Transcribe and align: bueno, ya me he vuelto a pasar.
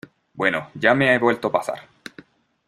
bueno, 0.33 0.71
ya 0.73 0.95
me 0.95 1.13
he 1.13 1.19
vuelto 1.19 1.49
a 1.49 1.51
pasar. 1.51 1.87